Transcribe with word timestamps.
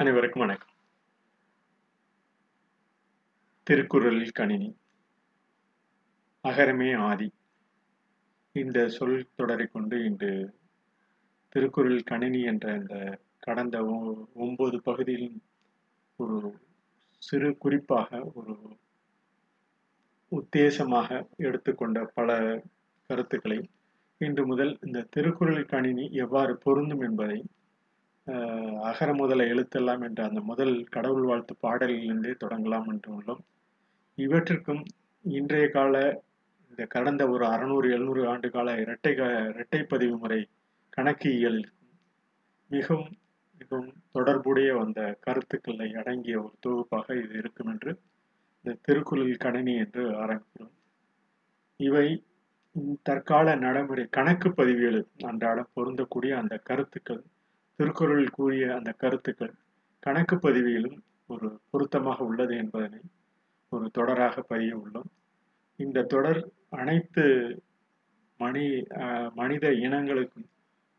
அனைவருக்கும் 0.00 0.40
வணக்கம். 0.40 0.68
திருக்குறளில் 3.62 4.30
கணினி. 4.30 4.76
அகரமே 6.40 6.96
ஆதி. 6.96 7.32
இந்த 8.52 8.88
சொல் 8.88 9.28
தொடரை 9.34 9.66
கொண்டு 9.66 10.04
இன்று 10.04 10.58
திருக்குறள் 11.48 12.02
கணினி 12.02 12.42
என்ற 12.42 12.74
இந்த 12.74 13.18
கடந்த 13.38 13.84
ஒ- 13.86 14.26
ஒன்பது 14.34 14.82
பகுதியில் 14.82 15.42
ஒரு 16.16 16.58
சிறு 17.18 17.58
குறிப்பாக 17.58 18.30
ஒரு 18.34 18.76
உத்தேசமாக 20.30 21.28
எடுத்துக்கொண்ட 21.36 22.04
பல 22.04 22.62
கருத்துக்களை 23.06 23.70
இன்று 24.18 24.46
முதல் 24.46 24.78
இந்த 24.80 25.06
திருக்குறள் 25.10 25.64
கணினி 25.64 26.12
எவ்வாறு 26.12 26.58
பொருந்தும் 26.58 27.00
என்பதை 27.00 27.44
அகர 28.28 29.16
முதல 29.16 29.44
எழுத்தெல்லாம் 29.44 30.02
என்ற 30.02 30.24
அந்த 30.24 30.40
முதல் 30.40 30.84
கடவுள் 30.84 31.22
வாழ்த்து 31.22 31.56
பாடலிலிருந்தே 31.62 32.34
தொடங்கலாம் 32.44 32.86
என்று 32.86 33.20
உள்ளோம். 33.20 33.40
இவற்றிற்கும் 34.16 34.84
இன்றைய 35.22 35.68
கால 35.68 36.22
இந்த 36.70 36.84
கடந்த 36.84 37.28
ஒரு 37.28 37.46
அறுநூறு 37.46 37.90
எழுநூறு 37.90 38.28
ஆண்டு 38.28 38.50
கால 38.50 38.80
இரட்டை 38.80 39.14
க- 39.14 39.50
இரட்டை 39.54 39.82
பதிவு 39.82 40.18
முறை 40.18 40.48
கணக்கியல் 40.88 41.68
மிகவும் 42.68 43.16
மிகவும் 43.58 43.92
தொடர்புடைய 44.12 44.78
அந்த 44.78 45.16
கருத்துக்களை 45.20 45.94
அடங்கிய 45.94 46.38
ஒரு 46.38 46.52
தொகுப்பாக 46.60 47.16
இது 47.16 47.38
இருக்கும் 47.38 47.66
என்று 47.66 48.00
இந்த 48.62 48.78
திருக்குறள் 48.82 49.36
கணினி 49.36 49.74
என்று 49.74 50.10
ஆரம்பிக்கிறோம். 50.10 50.72
இவை 51.76 52.24
தற்கால 53.02 53.54
நடைமுறை 53.54 54.06
கணக்கு 54.10 54.48
பதிவியல் 54.48 55.06
அன்றாடம் 55.24 55.68
பொருந்தக்கூடிய 55.76 56.34
அந்த 56.34 56.58
கருத்துக்கள். 56.58 57.22
திருக்குறளில் 57.78 58.36
கூறிய 58.36 58.64
அந்த 58.76 58.90
கருத்துக்கள் 59.02 59.52
கணக்கு 60.02 60.36
பதிவியலும் 60.36 60.98
ஒரு 61.26 61.48
பொருத்தமாக 61.70 62.24
உள்ளது 62.24 62.54
என்பதனை 62.56 63.00
ஒரு 63.72 63.86
தொடராக 63.98 64.42
பதிய 64.50 64.72
உள்ளோம். 64.82 65.10
இந்த 65.78 66.06
தொடர் 66.12 66.40
அனைத்து 66.80 67.24
மனி 68.40 68.64
மனித 69.34 69.66
இனங்களுக்கும் 69.84 70.48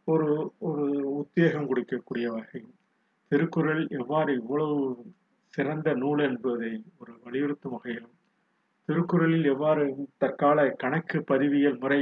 ஒரு 0.08 0.28
ஒரு 0.68 0.86
உத்வேகம் 1.20 1.68
கொடுக்கக்கூடிய 1.70 2.28
வகையில் 2.36 2.76
திருக்குறள் 3.32 3.82
எவ்வாறு 4.00 4.32
இவ்வளவு 4.42 4.78
சிறந்த 5.54 5.90
நூல் 5.94 6.24
என்பதை 6.30 6.72
ஒரு 7.00 7.14
வலியுறுத்தும் 7.26 7.76
வகையிலும் 7.76 8.16
திருக்குறளில் 8.90 9.48
எவ்வாறு 9.54 9.84
தற்கால 10.18 10.60
கணக்கு 10.84 11.18
பதிவியல் 11.32 11.82
முறை 11.84 12.00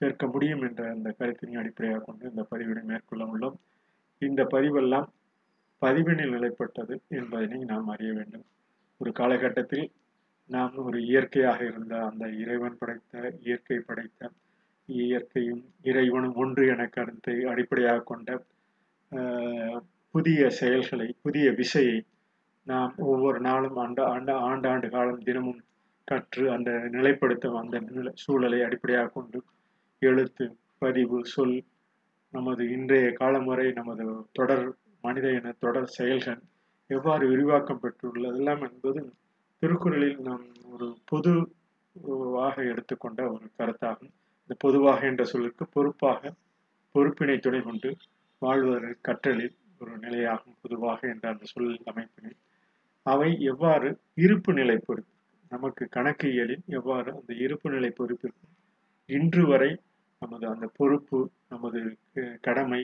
சேர்க்க 0.00 0.26
முடியும் 0.26 0.64
என்ற 0.68 0.82
அந்த 0.90 1.08
கருத்தினை 1.18 1.58
அடிப்படையாக 1.62 2.02
கொண்டு 2.06 2.30
இந்த 2.30 2.44
பதிவினை 2.52 2.82
மேற்கொள்ள 2.90 3.24
உள்ளோம். 3.24 3.58
இந்த 4.22 4.42
பதிவெல்லாம் 4.54 5.08
பதிவினில் 5.82 6.34
நிலைப்பட்டது 6.34 6.94
என்பதனை 7.10 7.58
நாம் 7.64 7.88
அறிய 7.88 8.10
வேண்டும். 8.12 8.46
ஒரு 9.00 9.10
காலகட்டத்தில் 9.12 9.86
நாம் 10.50 10.74
ஒரு 10.84 10.98
இயற்கையாக 11.02 11.60
இருந்த 11.64 11.94
அந்த 12.04 12.24
இறைவன் 12.42 12.78
படைத்த 12.78 13.32
இயற்கை 13.40 13.78
படைத்த 13.80 14.30
இயற்கையும் 14.88 15.62
இறைவனும் 15.82 16.36
ஒன்று 16.36 16.62
என 16.66 16.86
கருத்தை 16.86 17.34
அடிப்படையாக 17.44 18.04
கொண்ட 18.04 18.30
புதிய 20.14 20.40
செயல்களை 20.60 21.08
புதிய 21.22 21.46
விசையை 21.52 21.98
நாம் 22.66 22.92
ஒவ்வொரு 23.04 23.38
நாளும் 23.40 23.76
ஆண்ட 23.76 24.00
ஆண்ட 24.06 24.32
ஆண்டாண்டு 24.48 24.88
காலம் 24.88 25.22
தினமும் 25.22 25.60
கற்று 26.08 26.44
அந்த 26.50 26.70
நிலைப்படுத்தும் 26.88 27.58
அந்த 27.60 27.76
சூழலை 28.14 28.60
அடிப்படையாக 28.62 29.12
கொண்டு 29.14 29.38
எழுத்து 30.02 30.44
பதிவு 30.78 31.18
சொல் 31.24 31.56
நமது 32.34 32.70
இன்றைய 32.70 33.12
காலம் 33.12 33.44
வரை 33.44 33.72
நமது 33.72 34.04
தொடர் 34.32 34.64
மனித 35.00 35.32
இன 35.32 35.52
தொடர் 35.58 35.86
செயல்கள் 35.86 36.40
எவ்வாறு 36.86 37.28
விரிவாக்கம் 37.28 37.80
பெற்றுள்ளதெல்லாம் 37.82 38.62
என்பது 38.70 39.12
திருக்குறளில் 39.58 40.18
நாம் 40.18 40.46
ஒரு 40.72 40.86
பொதுவாக 41.04 42.54
எடுத்துக்கொண்ட 42.62 43.20
ஒரு 43.30 43.46
கருத்தாகும். 43.58 44.12
இந்த 44.42 44.54
பொதுவாக 44.58 45.06
என்ற 45.06 45.24
சொல்லுக்கு 45.24 45.66
பொறுப்பாக 45.66 46.32
பொறுப்பினை 46.94 47.38
துணை 47.38 47.60
கொண்டு 47.60 47.96
வாழ்வது 48.38 48.98
கற்றலில் 49.08 49.54
ஒரு 49.78 49.98
நிலையாகும். 49.98 50.56
பொதுவாக 50.60 51.08
என்ற 51.08 51.28
அந்த 51.28 51.44
சொல் 51.44 51.70
அமைப்பினை. 51.84 52.32
அவை 53.06 53.40
எவ்வாறு 53.42 53.88
இருப்பு 54.14 54.52
நிலை 54.52 54.76
பொறுப்பு 54.76 55.10
நமக்கு 55.48 55.88
கணக்கியலில் 55.96 56.64
எவ்வாறு 56.68 57.12
அந்த 57.12 57.32
இருப்பு 57.34 57.70
நிலை 57.70 57.92
பொறுப்பிற்கு 57.98 58.46
இன்று 59.08 59.46
வரை 59.46 59.70
நமது 60.22 60.48
அந்த 60.48 60.66
பொறுப்பு 60.76 61.18
நமது 61.48 61.80
கடமை. 62.42 62.82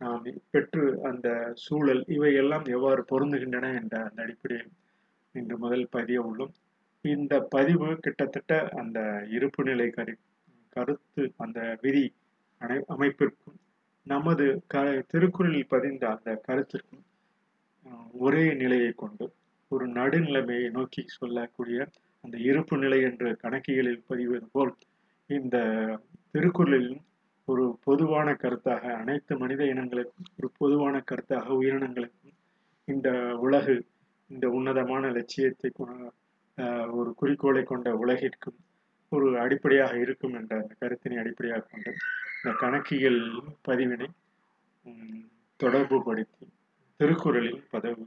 நாம் 0.00 0.22
பெற்று 0.52 0.84
அந்த 1.02 1.28
சூழல் 1.64 2.02
இவையெல்லாம் 2.08 2.66
எவ்வாறு 2.76 3.02
பொருந்துகின்றன 3.10 3.70
என்ற 3.80 3.96
அந்த 4.08 4.22
அடிப்படையில் 4.22 4.72
இன்று 5.34 5.56
முதல் 5.58 5.86
பதிய 5.90 6.20
உள்ளோம். 6.20 6.54
இந்த 7.04 7.34
பதிவு 7.54 7.88
கிட்டத்தட்ட 8.00 8.54
அந்த 8.72 8.98
இருப்பு 9.30 9.62
நிலை 9.64 9.88
கரு 9.90 10.14
கருத்து 10.76 11.22
அந்த 11.36 11.60
விதி 11.82 12.04
அனை 12.60 12.76
அமைப்பிற்கும் 12.94 13.58
நமது 14.06 14.44
க 14.66 14.82
திருக்குறளில் 15.06 15.70
பதிந்த 15.72 16.04
அந்த 16.10 16.30
கருத்திற்கும் 16.48 17.04
ஒரே 18.18 18.44
நிலையை 18.54 18.92
கொண்டு 18.92 19.26
ஒரு 19.70 19.84
நடுநிலைமையை 19.88 20.68
நோக்கி 20.70 21.02
சொல்லக்கூடிய 21.16 21.78
அந்த 22.24 22.36
இருப்பு 22.48 22.76
நிலை 22.76 23.00
என்று 23.02 23.28
கணக்கியலில் 23.42 24.02
பதிவது 24.08 24.46
போல் 24.52 24.72
இந்த 25.30 25.56
திருக்குறளிலும் 26.32 27.04
ஒரு 27.48 27.78
பொதுவான 27.84 28.32
கருத்தாக 28.32 28.84
அனைத்து 28.94 29.38
மனித 29.38 29.64
இனங்களுக்கும் 29.64 30.28
ஒரு 30.36 30.48
பொதுவான 30.58 31.02
கருத்தாக 31.10 31.48
உயிரினங்களுக்கும் 31.50 32.36
இந்த 32.84 33.36
உலகு 33.36 33.74
இந்த 34.30 34.48
உன்னதமான 34.48 35.10
லட்சியத்தை 35.10 35.70
ஒரு 36.90 37.10
குறிக்கோளை 37.16 37.62
கொண்ட 37.62 37.90
உலகிற்கும் 37.94 38.58
ஒரு 39.08 39.38
அடிப்படையாக 39.38 39.94
இருக்கும் 39.98 40.34
என்ற 40.34 40.52
அந்த 40.60 40.74
கருத்தினை 40.80 41.16
அடிப்படையாக 41.18 41.66
கொண்டு 41.70 41.92
இந்த 42.36 42.52
கணக்கியல் 42.58 43.22
பதிவினை 43.68 44.08
தொடர்பு 44.86 45.28
தொடர்புபடுத்தி 45.60 46.46
திருக்குறளில் 47.00 47.62
பதவி 47.70 48.06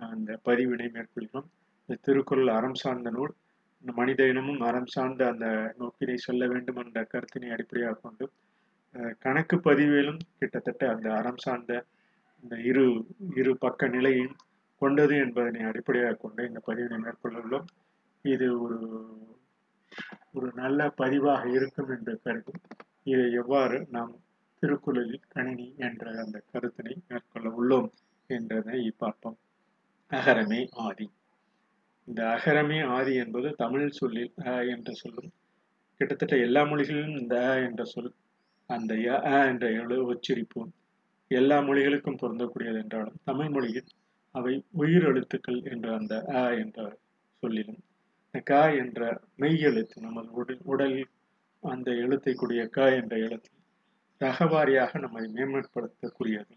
அந்த 0.00 0.40
பதிவினை 0.44 0.86
மேற்கொள்கிறோம். 0.90 1.48
இந்த 1.88 2.00
திருக்குறள் 2.02 2.48
அறம் 2.48 2.74
சார்ந்த 2.74 3.10
நூல் 3.10 3.32
இந்த 3.82 3.92
மனித 3.92 4.26
இனமும் 4.26 4.60
அறம் 4.60 4.86
சார்ந்த 4.86 5.22
அந்த 5.26 5.74
நோக்கினை 5.78 6.14
சொல்ல 6.14 6.46
வேண்டும் 6.46 6.76
என்ற 6.76 7.00
கருத்தினை 7.12 7.50
அடிப்படையாக 7.50 8.00
கொண்டு 8.02 8.26
கணக்கு 9.18 9.56
பதிவிலும் 9.60 10.20
கிட்டத்தட்ட 10.38 10.82
அந்த 10.90 11.08
அறம் 11.14 11.42
சார்ந்த 11.44 11.72
இந்த 12.44 12.56
இரு 12.62 12.84
இரு 13.36 13.52
பக்க 13.58 13.88
நிலையும் 13.88 14.34
கொண்டது 14.82 15.14
என்பதனை 15.16 15.62
அடிப்படையாக 15.64 16.18
கொண்டு 16.18 16.42
இந்த 16.48 16.60
பதிவினை 16.66 16.98
மேற்கொள்ள 16.98 17.36
உள்ளோம் 17.42 17.68
இது 18.24 18.46
ஒரு 18.60 18.78
ஒரு 20.34 20.48
நல்ல 20.54 20.88
பதிவாக 20.96 21.42
இருக்கும் 21.56 21.90
என்று 21.90 22.14
கருதி 22.24 22.54
இதை 23.06 23.26
எவ்வாறு 23.32 23.78
நாம் 23.90 24.12
திருக்குறளில் 24.62 25.26
கணினி 25.28 25.66
என்ற 25.78 26.04
அந்த 26.22 26.38
கருத்தினை 26.52 26.94
மேற்கொள்ள 27.08 27.48
உள்ளோம் 27.58 27.88
என்றதை 28.30 28.78
பார்ப்போம். 29.02 29.38
அகரமே 30.12 30.60
ஆதி. 30.86 31.06
இந்த 32.08 32.20
அகரமே 32.34 32.78
ஆதி 32.96 33.12
என்பது 33.16 33.48
தமிழ் 33.56 33.96
சொல்லில் 33.98 34.32
அ 34.44 34.54
என்ற 34.74 34.90
சொல்லும் 34.94 35.30
கிட்டத்தட்ட 36.00 36.34
எல்லா 36.46 36.62
மொழிகளிலும் 36.70 37.18
இந்த 37.20 37.34
அ 37.46 37.54
என்ற 37.60 37.82
சொல் 37.84 38.10
அந்த 38.70 38.92
ய 38.98 39.16
அ 39.28 39.38
என்ற 39.46 39.66
எழு 39.80 39.96
உச்சரிப்பு 40.04 40.60
எல்லா 41.30 41.56
மொழிகளுக்கும் 41.60 42.20
பொருந்தக்கூடியது 42.20 42.78
என்றாலும் 42.82 43.20
தமிழ் 43.24 43.50
மொழியில் 43.50 43.90
அவை 44.34 44.54
உயிர் 44.74 45.04
எழுத்துக்கள் 45.04 45.60
என்ற 45.64 45.86
அந்த 45.96 46.14
அ 46.34 46.44
என்ற 46.62 46.78
சொல்லிலும் 47.42 47.82
க 48.46 48.52
என்ற 48.80 49.00
மெய் 49.36 49.60
எழுத்து 49.60 49.96
நமது 50.00 50.30
உடல் 50.32 50.62
உடலில் 50.64 51.12
அந்த 51.62 51.90
எழுத்தை 52.02 52.32
கூடிய 52.34 52.62
க 52.68 52.88
என்ற 52.96 53.14
எழுத்து 53.18 53.50
ரகவாரியாக 54.20 54.98
நம்மை 54.98 55.22
மேம்படுத்தக்கூடியது. 55.34 56.52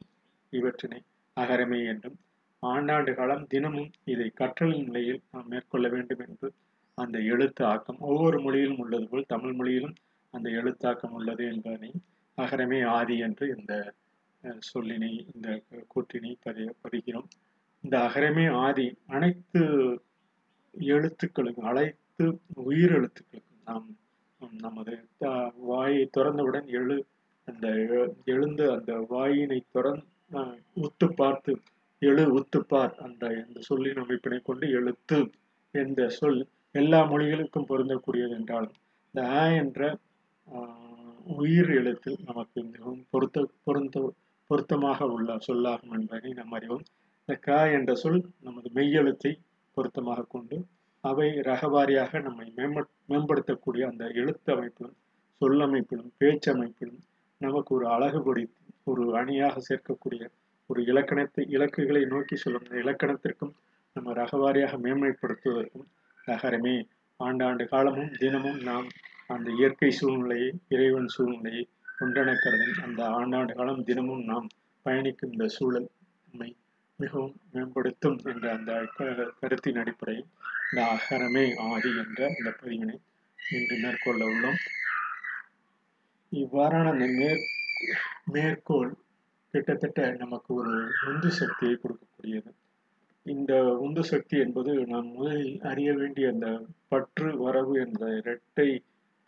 இவற்றினை 0.53 0.99
அகரமே 1.37 1.79
என்றும் 1.85 2.17
ஆண்டாண்டு 2.63 3.11
காலம் 3.13 3.45
தினமும் 3.47 3.91
இதை 4.05 4.27
கற்றல் 4.33 4.75
நிலையில் 4.85 5.21
நாம் 5.31 5.47
மேற்கொள்ள 5.47 5.87
வேண்டும் 5.87 6.23
என்று 6.27 6.47
அந்த 6.97 7.17
எழுத்து 7.33 7.63
ஆக்கம் 7.65 7.99
ஒவ்வொரு 8.07 8.37
மொழியிலும் 8.39 8.81
உள்ளது 8.83 9.07
போல் 9.07 9.29
தமிழ் 9.29 9.53
மொழியிலும் 9.53 9.95
அந்த 10.33 10.47
எழுத்தாக்கம் 10.51 11.13
உள்ளது 11.13 11.43
என்பதனை 11.45 11.91
அகரமே 12.37 12.79
ஆதி 12.91 13.15
என்று 13.19 13.45
இந்த 13.55 13.73
சொல்லினை 14.69 15.11
இந்த 15.31 15.47
கூட்டினை 15.87 16.33
பதி 16.43 16.65
பதிகிறோம் 16.83 17.29
இந்த 17.83 17.95
அகரமே 17.99 18.45
ஆதி 18.59 18.87
அனைத்து 19.07 19.61
எழுத்துக்களுக்கும் 20.73 21.69
அனைத்து 21.71 22.25
உயிர் 22.63 22.93
எழுத்துக்களுக்கும் 22.93 23.65
நாம் 23.65 23.87
நமது 24.59 24.93
வாயை 25.63 26.03
திறந்தவுடன் 26.09 26.67
எழு 26.73 26.97
அந்த 27.47 27.67
எழுந்து 27.85 28.23
எழுந்த 28.27 28.61
அந்த 28.73 28.93
வாயினை 29.09 29.59
திறந் 29.67 30.03
உத்து 30.77 31.07
பார்த்து 31.13 31.53
எழு 32.01 32.23
உத்துப்பார் 32.33 32.93
அந்த 32.97 33.23
இந்த 33.39 33.59
சொல்லின் 33.61 34.01
அமைப்பினை 34.03 34.39
கொண்டு 34.41 34.65
எழுத்து 34.71 35.17
என்ற 35.73 36.07
சொல் 36.09 36.39
எல்லா 36.75 36.99
மொழிகளுக்கும் 37.05 37.69
பொருந்தக்கூடியது 37.69 38.33
என்றாலும் 38.33 38.77
இந்த 39.13 39.21
ஆ 39.35 39.43
என்ற 39.53 39.81
உயிர் 41.37 41.69
எழுத்தில் 41.69 42.17
நமக்கு 42.25 42.63
மிகவும் 42.63 43.03
பொருத்த 43.09 43.47
பொருந்த 43.63 44.13
பொருத்தமாக 44.49 45.07
உள்ள 45.07 45.37
சொல்லாகும் 45.37 45.91
என்பதை 45.91 46.29
நாம் 46.33 46.51
அறிவோம். 46.51 46.85
இந்த 47.21 47.33
க 47.39 47.57
என்ற 47.69 47.91
சொல் 47.95 48.21
நமது 48.39 48.69
மெய்யெழுத்தை 48.73 49.31
பொருத்தமாக 49.77 50.25
கொண்டு 50.29 50.57
அவை 51.03 51.27
ரகவாரியாக 51.49 52.21
நம்மை 52.21 52.47
மேம்படுத்தக்கூடிய 53.09 53.83
அந்த 53.89 54.05
எழுத்து 54.13 54.49
அமைப்பிலும் 54.53 54.97
சொல்லமைப்பிலும் 55.41 56.11
பேச்சமைப்பிலும் 56.19 57.01
நமக்கு 57.41 57.75
ஒரு 57.75 57.87
அழகு 57.87 58.05
அழகுபடி 58.07 58.43
ஒரு 58.83 59.03
அணியாக 59.17 59.61
சேர்க்கக்கூடிய 59.69 60.23
ஒரு 60.69 60.83
இலக்கணத்தை 60.83 61.43
இலக்குகளை 61.49 62.05
நோக்கி 62.05 62.35
சொல்லும் 62.35 62.65
இந்த 62.65 62.77
இலக்கணத்திற்கும் 62.83 63.53
நம்ம 63.95 64.13
ரகவாரியாக 64.13 64.73
மேன்மைப்படுத்துவதற்கும் 64.85 65.87
நகரமே. 66.25 66.87
ஆண்டாண்டு 67.19 67.63
காலமும் 67.67 68.11
தினமும் 68.17 68.59
நாம் 68.61 68.87
அந்த 69.29 69.47
இயற்கை 69.51 69.89
சூழ்நிலை 69.91 70.39
இறைவன் 70.67 71.07
சூழ்நிலை 71.07 71.57
ஒன்றென 71.99 72.33
அந்த 72.83 73.01
ஆண்டாண்டு 73.17 73.53
காலம் 73.55 73.83
தினமும் 73.83 74.23
நாம் 74.23 74.47
பயணிக்கும் 74.85 75.31
இந்த 75.31 75.47
சூழல் 75.47 75.87
நம்மை 76.27 76.49
மிகவும் 76.99 77.35
மேம்படுத்தும் 77.51 78.17
என்ற 78.23 78.45
அந்த 78.53 78.71
கருத்தின் 79.39 79.79
அடிப்படையில் 79.81 80.29
இந்த 80.71 80.81
அகரமே 80.95 81.45
ஆதி 81.67 81.91
என்ற 82.03 82.19
இந்த 82.37 82.49
பதிவினை 82.59 82.95
இன்று 83.39 83.75
மேற்கொள்ள 83.83 84.21
உள்ளோம். 84.25 84.59
இவ்வாறான 86.31 86.89
அந்த 86.91 87.05
மேற் 87.19 87.45
மேற்கோள் 88.31 88.91
கிட்டத்தட்ட 89.53 90.09
நமக்கு 90.13 90.51
ஒரு 90.53 90.73
உந்து 91.07 91.29
சக்தியை 91.31 91.75
கொடுக்கக்கூடியது. 91.75 92.51
இந்த 93.25 93.53
உந்து 93.77 94.03
சக்தி 94.03 94.35
என்பது 94.39 94.73
நாம் 94.85 95.09
முதலில் 95.15 95.55
அறிய 95.61 95.89
வேண்டிய 95.93 96.27
அந்த 96.29 96.47
பற்று 96.87 97.31
வரவு 97.37 97.73
என்ற 97.79 98.03
இரட்டை 98.19 98.69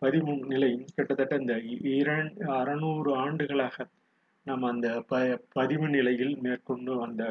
பதிமூ 0.02 0.32
நிலையும் 0.46 0.86
கிட்டத்தட்ட 0.94 1.36
இந்த 1.36 1.54
இரண்டு 1.96 2.44
அறநூறு 2.52 3.10
ஆண்டுகளாக 3.14 3.86
நாம் 4.46 4.62
அந்த 4.62 4.88
ப 5.08 5.20
பதிவு 5.52 5.88
நிலையில் 5.88 6.34
மேற்கொண்டு 6.36 7.02
அந்த 7.02 7.24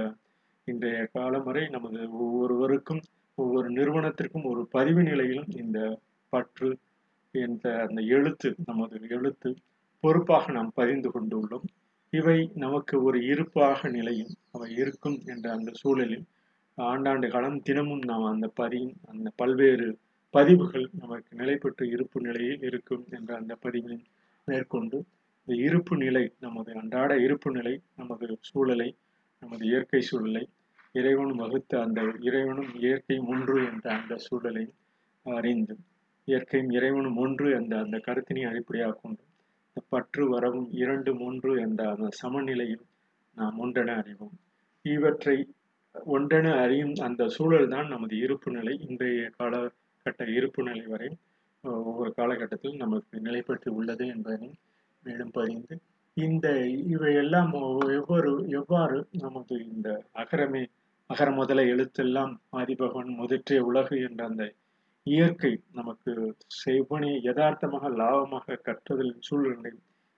இன்றைய 0.67 1.05
காலம் 1.13 1.43
வரை 1.43 1.63
நமது 1.67 1.99
ஒவ்வொருவருக்கும் 2.11 3.01
ஒவ்வொரு 3.37 3.67
நிறுவனத்திற்கும் 3.69 4.43
ஒரு 4.43 4.67
பதிவு 4.67 5.03
நிலையிலும் 5.03 5.49
இந்த 5.55 5.79
பற்று 6.29 6.69
என்ற 7.35 7.85
அந்த 7.87 8.01
எழுத்து 8.15 8.49
நமது 8.65 8.97
எழுத்து 9.09 9.49
பொறுப்பாக 10.03 10.51
நாம் 10.51 10.71
பதிந்து 10.73 11.09
கொண்டுள்ளோம். 11.09 11.65
இவை 12.13 12.37
நமக்கு 12.55 12.95
ஒரு 13.03 13.25
இருப்பாக 13.25 13.89
நிலையும் 13.89 14.33
அவை 14.51 14.69
இருக்கும் 14.75 15.17
என்ற 15.25 15.45
அந்த 15.51 15.71
சூழலில் 15.73 16.25
ஆண்டாண்டு 16.77 17.27
காலம் 17.29 17.61
தினமும் 17.61 18.03
நாம் 18.05 18.25
அந்த 18.25 18.47
பதியும் 18.47 18.95
அந்த 19.07 19.27
பல்வேறு 19.35 19.87
பதிவுகள் 20.33 20.85
நமக்கு 20.99 21.31
நிலைப்பட்டு 21.35 21.83
இருப்பு 21.87 22.17
நிலையில் 22.21 22.61
இருக்கும் 22.61 23.03
என்ற 23.09 23.29
அந்த 23.35 23.53
பதிவை 23.55 23.97
மேற்கொண்டு 24.47 24.97
இந்த 25.47 25.53
இருப்பு 25.59 25.95
நிலை 25.97 26.23
நமது 26.39 26.71
அன்றாட 26.73 27.11
இருப்பு 27.17 27.49
நிலை 27.51 27.73
நமது 27.95 28.27
சூழலை 28.41 28.89
நமது 29.41 29.63
இயற்கை 29.65 30.01
சூழலை 30.01 30.43
இறைவனும் 30.95 31.37
வகுத்த 31.37 31.81
அந்த 31.81 32.01
இறைவனும் 32.21 32.71
இயற்கையும் 32.79 33.27
ஒன்று 33.27 33.57
என்ற 33.65 33.85
அந்த 33.91 34.15
சூழலை 34.17 34.65
அறிந்து 35.25 35.75
இயற்கையும் 36.27 36.71
இறைவனும் 36.71 37.17
ஒன்று 37.17 37.47
என்ற 37.51 37.73
அந்த 37.79 37.97
கருத்தினை 37.99 38.43
அடிப்படையாக 38.43 38.97
கொண்டு 39.01 39.23
இந்த 39.67 39.81
பற்று 39.89 40.23
வரவும் 40.29 40.69
இரண்டு 40.73 41.11
மூன்று 41.13 41.51
என்ற 41.61 41.81
அந்த 41.93 42.07
சமநிலையில் 42.21 42.83
நாம் 43.37 43.57
ஒன்றென 43.57 43.95
அறிவோம். 43.95 44.35
இவற்றை 44.85 45.37
ஒன்றென 45.95 46.47
அறியும் 46.63 46.95
அந்த 46.99 47.23
சூழல் 47.27 47.67
தான் 47.67 47.87
நமது 47.87 48.15
இருப்பு 48.17 48.49
நிலை. 48.51 48.73
இன்றைய 48.87 49.29
கால 49.37 49.55
கட்ட 50.05 50.23
இருப்பு 50.31 50.61
நிலை 50.63 50.85
வரை 50.87 51.09
ஒவ்வொரு 51.63 52.11
காலகட்டத்தில் 52.11 52.77
நமக்கு 52.77 53.15
நிலைப்பற்றி 53.19 53.69
உள்ளது 53.71 54.05
என்பதனை 54.07 54.51
மேலும் 55.03 55.33
பதிந்து 55.33 55.75
இந்த 56.17 56.47
இவையெல்லாம் 56.87 57.51
எவ்வாறு 57.91 58.31
எவ்வாறு 58.51 58.97
நமது 59.17 59.55
இந்த 59.65 59.89
அகரமே 60.13 60.63
அகர 61.09 61.29
முதல 61.31 61.61
எழுத்தெல்லாம் 61.65 62.33
ஆதிபகவன் 62.53 63.11
முதற்றிய 63.15 63.61
உலகு 63.63 63.95
என்ற 64.01 64.21
அந்த 64.25 64.43
இயற்கை 65.07 65.51
நமக்கு 65.71 66.11
செவ்வனே 66.57 67.11
யதார்த்தமாக 67.21 67.89
லாபமாக 67.97 68.57
கற்றுதல் 68.63 69.15
சூழ்நிலை 69.19 69.73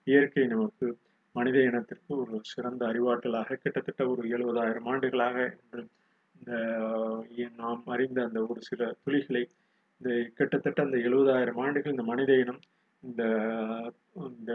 இயற்கை 0.06 0.44
நமக்கு 0.46 0.86
மனித 1.34 1.58
இனத்திற்கு 1.60 2.12
ஒரு 2.16 2.36
சிறந்த 2.44 2.82
அறிவாற்றலாக 2.86 3.56
கிட்டத்தட்ட 3.56 4.02
ஒரு 4.08 4.22
எழுபதாயிரம் 4.28 4.88
ஆண்டுகளாக 4.88 5.38
என்று 5.54 5.82
இந்த 6.34 6.50
நாம் 7.56 7.84
அறிந்த 7.86 8.18
அந்த 8.24 8.40
ஒரு 8.46 8.60
சில 8.62 8.90
துளிகளை 9.04 9.42
இந்த 10.04 10.14
கிட்டத்தட்ட 10.34 10.78
அந்த 10.82 10.96
எழுபதாயிரம் 10.98 11.60
ஆண்டுகள் 11.60 11.92
இந்த 11.92 12.02
மனித 12.02 12.32
இனம் 12.36 12.58
இந்த 13.02 13.22
இந்த 14.22 14.52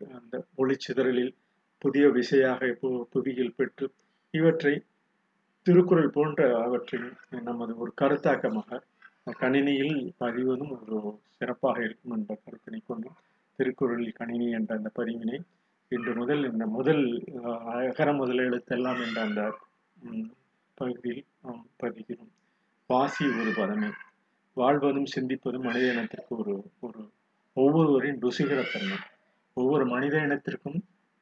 அந்த 0.00 0.36
ஒளிச்சிதறலில் 0.56 1.30
புதிய 1.78 2.08
விசையாக 2.08 2.66
இப்போ 2.66 2.88
புவியில் 3.10 3.54
பெற்று 3.54 3.86
இவற்றை 4.34 4.74
திருக்குறள் 5.66 6.10
போன்ற 6.10 6.48
அவற்றின் 6.62 7.08
நமது 7.42 7.72
ஒரு 7.76 7.92
கருத்தாக்கமாக 8.00 8.80
கணினியில் 9.38 9.96
பதிவதும் 10.18 10.72
ஒரு 10.78 10.98
சிறப்பாக 11.38 11.84
இருக்கும் 11.84 12.14
என்ற 12.16 12.38
கருத்தினை 12.44 12.82
கொண்டும் 12.86 13.18
திருக்குறளில் 13.58 14.12
கணினி 14.12 14.48
என்ற 14.50 14.72
அந்த 14.74 14.90
பதிவினை 14.98 15.38
இன்று 15.92 16.14
முதல் 16.14 16.44
இந்த 16.52 16.66
முதல் 16.66 17.04
அகர 17.72 18.12
முதல் 18.12 18.38
எழுத்தெல்லாம் 18.38 19.02
என்ற 19.02 19.20
அந்த 19.22 19.42
பகுதியில் 20.78 21.26
நாம் 21.42 21.66
பதிகிறோம். 21.82 22.32
வாசி 22.90 23.24
ஒரு 23.40 23.52
பதமே. 23.56 23.90
வாழ்வதும் 24.56 25.10
சிந்திப்பதும் 25.14 25.62
மனித 25.62 25.84
இனத்திற்கு 25.92 26.32
ஒரு 26.38 26.54
ஒரு 26.80 27.00
ஒவ்வொருவரின் 27.56 28.18
ருசிகரத்தன்மை. 28.22 28.98
ஒவ்வொரு 29.56 29.84
மனித 29.86 30.14
இனத்திற்கும் 30.18 30.78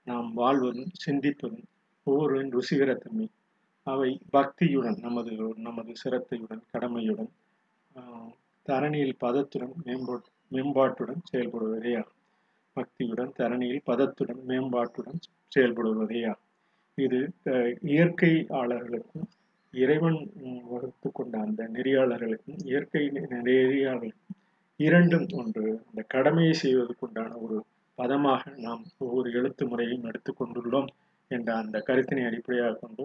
நாம் 0.07 0.29
வாழ்வதும் 0.33 0.91
சிந்திப்பதும் 1.07 1.67
ஒவ்வொருவரின் 2.07 2.53
ருசிகரத்தன்மை. 2.53 3.27
அவை 3.87 4.11
பக்தியுடன் 4.33 4.99
நமது 5.01 5.33
நமது 5.59 5.93
சிரத்தையுடன் 6.03 6.63
கடமையுடன் 6.73 7.31
தரணியில் 8.69 9.17
பதத்துடன் 9.25 9.75
மேம்பா 9.87 10.17
மேம்பாட்டுடன் 10.53 11.23
செயல்படுவதே 11.31 11.93
பக்தியுடன் 12.77 13.33
தரணியில் 13.39 13.83
பதத்துடன் 13.87 14.43
மேம்பாட்டுடன் 14.49 15.21
செயல்படுவதே 15.53 16.21
இது 16.99 17.19
இயற்கையாளர்களுக்கும் 17.93 19.29
இறைவன் 19.75 20.19
வகுத்து 20.69 21.09
கொண்ட 21.13 21.35
அந்த 21.39 21.63
நெறியாளர்களுக்கும் 21.73 22.61
இயற்கை 22.65 23.03
நெறியாளர்களுக்கும் 23.45 24.39
இரண்டும் 24.81 25.27
ஒன்று 25.33 25.65
அந்த 25.87 26.03
கடமையை 26.09 26.55
செய்வதற்குண்டான 26.63 27.33
ஒரு 27.41 27.57
பதமாக 27.99 28.53
நாம் 28.57 28.83
ஒவ்வொரு 28.99 29.29
எழுத்து 29.33 29.65
முறையும் 29.67 30.05
எடுத்துக்கொண்டுள்ளோம் 30.05 30.89
என்ற 31.31 31.49
அந்த 31.55 31.77
கருத்தினை 31.81 32.23
அடிப்படையாக 32.25 32.79
கொண்டு 32.81 33.05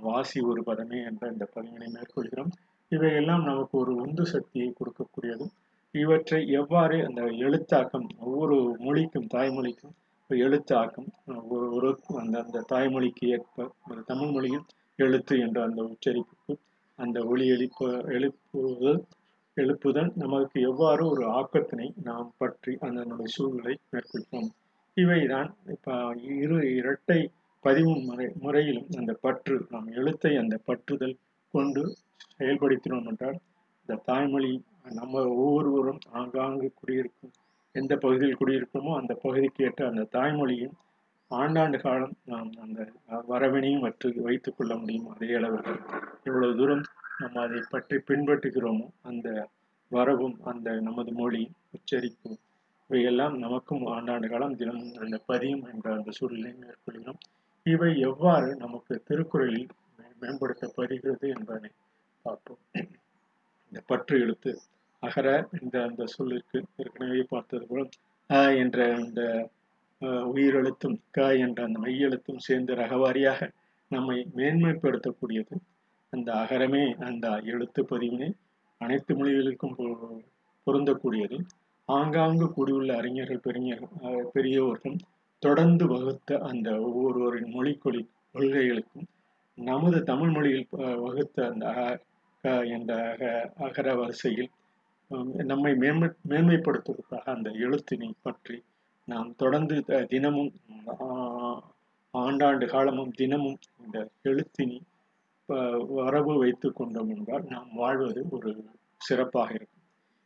வாசி 0.00 0.38
ஒரு 0.40 0.60
பதமே 0.66 0.98
என்ற 1.04 1.22
இந்த 1.32 1.44
பதிவினை 1.54 1.88
மேற்கொள்கிறோம். 1.88 2.52
இவையெல்லாம் 2.92 3.44
நமக்கு 3.44 3.74
ஒரு 3.78 3.92
உந்து 3.94 4.24
சக்தியை 4.26 4.68
கொடுக்கக்கூடியதும் 4.72 5.52
இவற்றை 5.94 6.40
எவ்வாறு 6.50 6.96
அந்த 7.06 7.22
எழுத்தாக்கம் 7.44 8.06
ஒவ்வொரு 8.20 8.56
மொழிக்கும் 8.78 9.28
தாய்மொழிக்கும் 9.34 9.94
எழுத்தாக்கம் 10.30 11.08
ஒரு 11.48 11.66
ஒரு 11.72 11.88
அந்த 12.14 12.36
அந்த 12.42 12.64
தாய்மொழிக்கு 12.72 13.24
ஏற்ப 13.28 13.66
தமிழ் 14.06 14.32
மொழியில் 14.32 14.66
எழுத்து 14.98 15.34
என்ற 15.38 15.58
அந்த 15.62 15.80
உச்சரிப்புக்கு 15.84 16.54
அந்த 16.98 17.18
ஒளி 17.24 17.46
எழுப்ப 17.48 17.86
எழுப்புதல் 18.08 19.00
எழுப்புதல் 19.56 20.10
நமக்கு 20.14 20.58
எவ்வாறு 20.60 21.02
ஒரு 21.06 21.24
ஆக்கத்தினை 21.30 21.88
நாம் 22.02 22.30
பற்றி 22.38 22.72
அதனுடைய 22.80 23.30
சூழ்நிலை 23.34 23.74
மேற்கொள்கிறோம் 23.86 24.48
இவைதான் 24.96 25.50
இப்போ 25.66 25.94
இரு 26.36 26.58
இரட்டை 26.72 27.20
பதிவு 27.64 27.92
முறை 28.00 28.26
முறையிலும் 28.40 28.88
அந்த 28.96 29.12
பற்று 29.22 29.56
நாம் 29.70 29.88
எழுத்தை 29.92 30.32
அந்த 30.36 30.56
பற்றுதல் 30.66 31.16
கொண்டு 31.54 31.82
செயல்படுத்தினோம் 32.36 33.06
என்றால் 33.06 33.38
இந்த 33.80 34.00
தாய்மொழி 34.06 34.52
நம்ம 34.92 35.14
ஒவ்வொருவரும் 35.34 36.02
ஆங்காங்கு 36.12 36.68
குடியிருக்கும் 36.74 37.34
எந்த 37.74 37.92
பகுதியில் 37.96 38.40
குடியிருக்கோமோ 38.40 38.92
அந்த 38.96 39.12
பகுதிக்கு 39.22 39.62
ஏற்ற 39.64 39.82
அந்த 39.88 40.08
தாய்மொழியும் 40.12 40.74
ஆண்டாண்டு 41.30 41.78
காலம் 41.80 42.14
நாம் 42.24 42.50
அந்த 42.64 42.80
வரவினையும் 43.28 43.84
வற்று 43.84 44.08
வைத்துக் 44.26 44.56
கொள்ள 44.56 44.72
முடியும் 44.76 45.08
அதே 45.12 45.28
அளவுக்கு 45.34 45.74
எவ்வளவு 46.24 46.56
தூரம் 46.56 46.84
நம்ம 47.18 47.40
அதை 47.40 47.60
பற்றி 47.70 47.96
பின்பற்றுகிறோமோ 48.08 48.86
அந்த 49.02 49.28
வரவும் 49.92 50.36
அந்த 50.50 50.68
நமது 50.86 51.12
மொழி 51.12 51.42
உச்சரிப்பு 51.70 52.30
இவையெல்லாம் 52.90 53.34
நமக்கும் 53.38 53.84
ஆண்டாண்டு 53.94 54.28
காலம் 54.32 54.56
தினம் 54.56 54.82
அந்த 55.04 55.16
பதியும் 55.26 55.64
என்ற 55.72 55.86
அந்த 55.96 56.10
சூழலை 56.10 56.50
மேற்கொள்கிறோம். 56.62 57.20
இவை 57.66 57.90
எவ்வாறு 58.08 58.48
நமக்கு 58.56 58.94
திருக்குறளில் 59.08 59.68
மேம்படுத்தப்படுகிறது 60.20 61.26
என்பதை 61.36 61.70
பார்ப்போம். 62.24 62.60
இந்த 63.72 63.80
பற்று 63.86 64.16
எழுத்து 64.24 64.52
அகர 65.02 65.28
என்ற 65.60 65.76
அந்த 65.88 66.02
சொல்லிற்கு 66.16 66.58
ஏற்கனவே 66.82 67.22
பார்த்தது 67.32 67.64
போல 67.70 67.82
என்ற 68.62 68.78
அந்த 68.98 69.20
உயிரெழுத்தும் 70.32 70.96
க 71.10 71.26
என்ற 71.44 71.58
அந்த 71.66 71.78
மெய்யெழுத்தும் 71.84 72.44
சேர்ந்து 72.46 72.72
ரகவாரியாக 72.74 73.40
நம்மை 73.90 74.18
மேன்மைப்படுத்தக்கூடியது. 74.36 75.54
அந்த 76.12 76.28
அகரமே 76.42 76.84
அந்த 77.08 77.26
எழுத்து 77.52 77.82
பதிவினை 77.82 78.28
அனைத்து 78.80 79.12
மொழிகளுக்கும் 79.14 79.76
பொருந்தக்கூடியது. 80.66 81.36
ஆங்காங்கு 81.88 82.46
கூடியுள்ள 82.52 82.90
அறிஞர்கள் 82.96 83.44
பெரிய 83.46 83.70
பெரியவர்கள் 84.34 84.96
தொடர்ந்து 85.42 85.84
வகுத்த 85.86 86.38
அந்த 86.50 86.68
ஒவ்வொருவரின் 86.80 87.50
மொழிக்கொழி 87.56 88.00
கொள்கைகளுக்கும் 88.34 89.08
நமது 89.58 89.98
தமிழ் 90.02 90.32
மொழியில் 90.36 90.66
வகுத்த 91.04 91.36
அந்த 91.50 91.66
க 92.44 92.54
என்ற 92.76 92.92
அக 93.10 93.24
அகர 93.66 93.88
வரிசையில் 93.94 94.50
நம்மை 95.44 95.72
மேன்மை 95.82 96.08
மேன்மைப்படுத்துவதற்காக 96.30 97.32
அந்த 97.34 97.50
எழுத்தினை 97.64 98.08
பற்றி 98.22 98.56
நாம் 99.08 99.30
தொடர்ந்து 99.36 99.76
தினமும் 100.12 100.52
ஆண்டாண்டு 102.14 102.66
காலமும் 102.66 103.12
தினமும் 103.12 103.58
இந்த 103.80 103.98
எழுத்தினி 104.22 104.78
வரவு 105.98 106.34
வைத்து 106.42 106.68
கொண்டோம் 106.72 107.10
என்றால் 107.14 107.44
நாம் 107.48 107.70
வாழ்வது 107.74 108.20
ஒரு 108.30 108.50
சிறப்பாக 109.00 109.50
இருக்கும். 109.54 109.82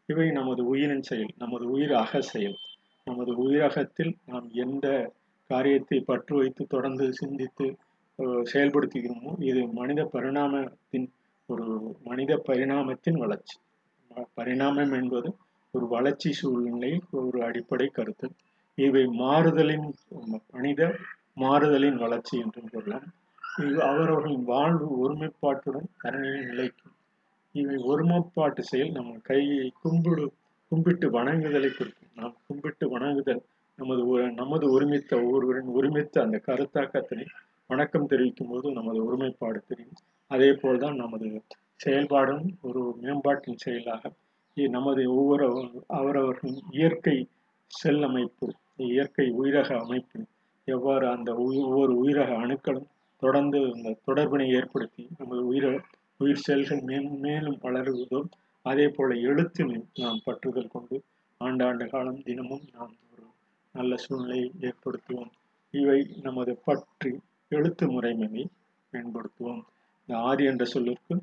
இவை 0.09 0.27
நமது 0.31 0.63
உயிரின் 0.73 1.07
செயல் 1.09 1.33
நமது 1.37 1.65
உயிர் 1.71 1.95
அக 1.95 2.21
செயல். 2.33 2.59
நமது 3.07 3.33
உயிரகத்தில் 3.45 4.13
நாம் 4.25 4.49
எந்த 4.65 4.87
காரியத்தை 5.51 5.99
பற்று 6.01 6.35
வைத்து 6.41 6.63
தொடர்ந்து 6.67 7.07
சிந்தித்து 7.13 7.67
செயல்படுத்துகிறோமோ 8.53 9.33
இது 9.41 9.61
மனித 9.73 10.01
பரிணாமத்தின் 10.15 11.09
ஒரு 11.49 11.67
மனித 12.05 12.33
பரிணாமத்தின் 12.49 13.19
வளர்ச்சி. 13.23 13.57
பரிணாமம் 14.39 14.93
என்பது 14.93 15.29
ஒரு 15.75 15.87
வளர்ச்சி 15.87 16.31
சூழ்நிலை 16.33 16.93
ஒரு 17.21 17.39
அடிப்படை 17.49 17.89
கருத்து. 17.89 18.29
இவை 18.79 19.07
மாறுதலின் 19.07 19.93
மனித 20.51 20.97
மாறுதலின் 21.37 21.97
வளர்ச்சி 21.97 22.39
என்றும் 22.39 22.69
கொள்ளலாம் 22.73 23.03
இது 23.57 23.83
அவரவர்களின் 23.83 24.45
வாழ்வு 24.45 24.99
ஒருமைப்பாட்டுடன் 24.99 25.87
கருணையில் 25.97 26.47
நிலைக்கும். 26.47 26.93
இவை 27.53 27.77
ஒருமைப்பாட்டு 27.77 28.61
செயல் 28.61 28.91
நம்ம 28.91 29.17
கையை 29.23 29.73
கும்பிடு 29.83 30.33
கும்பிட்டு 30.69 31.11
வணங்குதலை 31.11 31.77
குறிக்கும். 31.77 32.09
நாம் 32.15 32.37
கும்பிட்டு 32.47 32.89
வணங்குதல் 32.89 33.43
நமது 33.77 34.33
நமது 34.33 34.73
ஒருமித்த 34.73 35.17
ஒவ்வொருவரின் 35.17 35.69
ஒருமித்த 35.69 36.23
அந்த 36.23 36.43
கருத்தாக்கத்தினை 36.47 37.27
வணக்கம் 37.67 38.07
தெரிவிக்கும் 38.07 38.49
போது 38.49 38.73
நமது 38.73 39.05
ஒருமைப்பாடு 39.05 39.63
தெரியும். 39.69 39.93
அதே 40.27 40.53
போல்தான் 40.53 40.97
நமது 40.97 41.43
செயல்பாடும் 41.85 42.55
ஒரு 42.63 42.97
மேம்பாட்டின் 43.01 43.57
செயலாக. 43.57 44.13
இ- 44.57 44.69
நமது 44.69 45.15
ஒவ்வொரு 45.15 45.71
அவரவர்களின் 45.87 46.63
இயற்கை 46.71 47.29
செல் 47.67 48.03
அமைப்பு 48.03 48.55
இயற்கை 48.87 49.33
உயிரக 49.33 49.79
அமைப்பு 49.79 50.19
எவ்வாறு 50.69 51.09
அந்த 51.09 51.33
உயி- 51.37 51.65
ஒவ்வொரு 51.65 52.05
உயிரக 52.05 52.31
அணுக்களும் 52.37 52.89
தொடர்ந்து 53.23 53.73
அந்த 53.73 53.97
தொடர்பினை 54.07 54.55
ஏற்படுத்தி 54.55 55.09
நமது 55.19 55.47
உயிர 55.47 55.67
உயிர் 56.21 56.37
செல்கள் 56.39 56.81
மேல் 56.81 57.09
மேலும் 57.19 57.59
வளருவதோ 57.63 58.21
அதே 58.67 58.89
போல 58.89 59.15
எழுத்தினை 59.29 59.79
நாம் 59.99 60.23
பற்றுதல் 60.27 60.69
கொண்டு 60.69 60.97
ஆண்டாண்டு 61.41 61.89
காலம் 61.89 62.23
தினமும் 62.23 62.65
நாம் 62.73 62.95
ஒரு 63.13 63.25
நல்ல 63.75 63.97
சூழ்நிலையை 63.97 64.51
ஏற்படுத்துவோம். 64.61 65.31
இவை 65.75 65.99
நமது 66.23 66.57
பற்றி 66.65 67.13
எழுத்து 67.53 67.87
முறைமையை 67.87 68.45
மேம்படுத்துவோம். 68.93 69.63
இந்த 70.09 70.19
ஆதி 70.21 70.45
என்ற 70.45 70.65
சொல்லிற்கு 70.65 71.15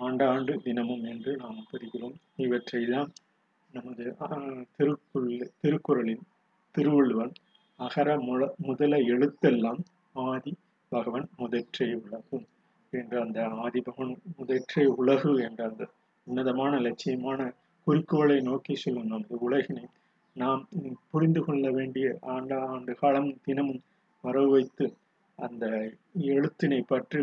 ஆண்டாண்டு 0.00 0.62
தினமும் 0.62 1.04
என்று 1.04 1.36
நாம் 1.36 1.66
பெறுகிறோம் 1.70 2.14
இவற்றை 2.36 2.84
தான் 2.86 3.10
நமது 3.74 4.04
ஆஹ், 4.20 4.62
திருக்குறள் 4.76 5.50
திருக்குறளின் 5.60 6.24
திருவள்ளுவன் 6.74 7.32
அகர 7.80 8.08
முழ 8.18 8.40
முதல 8.58 8.94
எழுத்தெல்லாம் 9.10 9.80
ஆதி 10.24 10.52
பகவன் 10.92 11.26
முதற்றே 11.36 11.88
உலகும் 11.98 12.46
என்ற 12.92 13.14
அந்த 13.20 13.40
ஆதி 13.62 13.80
பகவன் 13.80 14.14
முதற்றே 14.38 14.84
உலகு 14.94 15.32
என்ற 15.40 15.60
அந்த 15.64 15.84
உன்னதமான 16.26 16.72
லட்சியமான 16.80 17.40
குறிக்கோளை 17.86 18.38
நோக்கி 18.40 18.74
செல்லும் 18.74 19.10
நமது 19.10 19.36
உலகினை 19.40 19.86
நாம் 20.36 20.62
புரிந்து 21.10 21.40
கொள்ள 21.40 21.66
வேண்டிய 21.70 22.06
ஆண்ட 22.34 22.58
ஆண்டு 22.66 22.92
காலம் 22.94 23.30
தினமும் 23.42 23.82
வரவு 24.24 24.50
வைத்து 24.50 24.86
அந்த 25.38 25.64
எழுத்தினை 26.28 26.80
பற்றி 26.82 27.22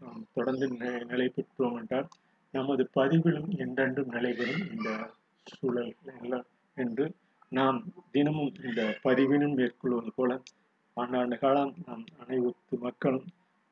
நாம் 0.00 0.22
தொடர்ந்து 0.34 0.66
நிலை 1.04 1.28
பெற்றோம் 1.28 1.76
என்றால் 1.76 2.08
நமது 2.54 2.82
பதிவிலும் 2.94 3.50
என்றென்றும் 3.56 4.12
நிலைபெறும் 4.12 4.64
இந்த 4.70 4.90
சூழல் 5.46 5.92
என்று 6.76 7.06
நாம் 7.52 7.78
தினமும் 8.16 8.52
இந்த 8.64 8.82
பதிவினும் 9.04 9.56
மேற்கொள்வது 9.58 10.12
போல 10.12 10.32
ஆண்டாண்டு 10.96 11.36
காலம் 11.38 11.72
நாம் 11.86 12.04
அனைத்து 12.20 12.52
மக்களும் 12.82 13.26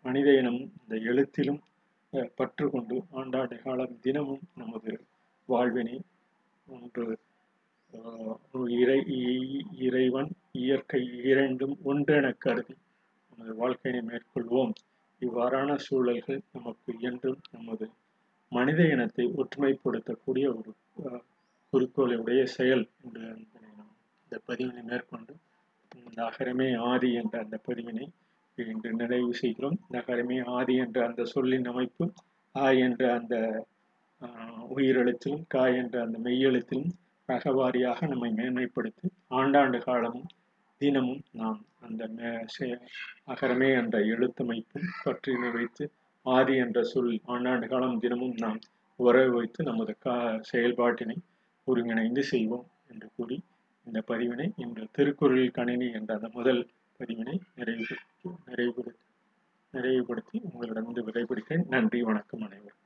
மனித 0.04 0.28
இனம் 0.38 0.60
இந்த 0.78 0.96
எழுத்திலும் 1.10 1.60
அஹ், 2.12 2.30
பற்று 2.38 2.66
கொண்டு 2.70 2.96
ஆண்டாண்டு 3.14 3.56
காலம் 3.62 3.94
தினமும் 4.02 4.44
நமது 4.54 4.92
வாழ்வினை 5.48 5.96
ஒன்று 6.66 7.06
இறை 8.76 8.98
இறைவன் 9.84 10.30
இயற்கை 10.60 11.00
இரண்டும் 11.24 11.76
ஒன்றென 11.84 12.26
கருதி 12.38 12.74
நமது 13.32 13.52
வாழ்க்கையை 13.60 14.00
மேற்கொள்வோம். 14.08 14.72
இவ்வாறான 15.22 15.76
சூழல்கள் 15.84 16.40
நமக்கு 16.52 16.92
என்றும் 17.08 17.40
நமது 17.52 17.86
மனித 18.52 18.80
இனத்தை 18.92 19.24
ஒற்றுமைப்படுத்தக்கூடிய 19.38 20.46
ஒரு 20.54 20.72
குறிக்கோளுடைய 21.72 22.42
செயல் 22.54 22.84
என்று 23.04 23.28
அந்த 24.34 24.46
பதிவினை 24.48 24.82
மேற்கொண்டு 24.84 25.32
இந்த 25.92 26.20
அகரமே 26.28 26.68
ஆதி 26.86 27.08
என்ற 27.14 27.34
அந்த 27.42 27.56
பதிவினை 27.66 28.06
இன்று 28.58 28.90
நிறைவு 28.94 29.32
செய்கிறோம். 29.34 29.76
இந்த 29.82 29.96
அகரமே 30.00 30.38
ஆதி 30.52 30.74
என்ற 30.76 30.98
அந்த 31.06 31.22
சொல்லின் 31.32 31.66
அமைப்பு 31.66 32.04
ஆ 32.54 32.64
என்ற 32.82 33.02
அந்த 33.14 33.34
ஆஹ், 34.22 34.60
உயிரெழுத்திலும் 34.70 35.44
கா 35.48 35.62
என்ற 35.74 35.94
அந்த 36.02 36.16
மெய்யெழுத்திலும் 36.18 36.90
ரகவாரியாக 37.28 38.06
நம்மை 38.06 38.30
மேன்மைப்படுத்தி 38.32 39.08
ஆண்டாண்டு 39.34 39.78
காலமும் 39.82 40.28
தினமும் 40.80 41.22
நாம் 41.32 41.58
அந்த 41.80 42.02
மே- 42.14 42.78
அகரமே 43.28 43.70
என்ற 43.74 43.98
எழுத்தமைப்பும் 44.12 44.88
பற்றினை 45.02 45.50
வைத்து 45.52 45.86
ஆதி 46.26 46.56
என்ற 46.56 46.82
சொல் 46.90 47.12
ஆண்டாண்டு 47.28 47.68
காலம் 47.68 47.98
தினமும் 47.98 48.36
நாம் 48.38 48.60
உறவு 49.00 49.32
வைத்து 49.32 49.62
நமது 49.64 49.94
கா 49.98 50.16
செயல்பாட்டினை 50.50 51.18
ஒருங்கிணைந்து 51.66 52.24
செய்வோம் 52.30 52.64
என்று 52.88 53.08
கூறி 53.16 53.36
இந்த 53.86 54.00
பதிவினை 54.08 54.46
இன்று 54.56 54.84
திருக்குறளில் 54.92 55.50
கணினி 55.50 55.88
என்ற 55.92 56.10
அந்த 56.14 56.28
முதல் 56.32 56.62
பதிவினை 57.00 57.36
நிறைவு 57.54 57.96
நிறைவுபடுத்தி 58.46 59.02
நிறைவுபடுத்தி 59.74 60.38
உங்களிடம் 60.42 60.88
விடைபிடிக்கிறேன் 61.06 61.66
நன்றி 61.68 62.02
வணக்கம் 62.02 62.42
அனைவரும் 62.42 62.83